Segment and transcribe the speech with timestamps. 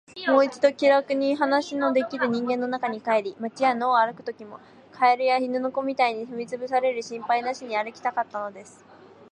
[0.27, 4.59] もう一度、気らくに話のできる人間の中に帰り、街や野を歩くときも、
[4.93, 8.83] 蛙や犬の子みたいに踏みつぶされる心配なしに歩きたかったのです。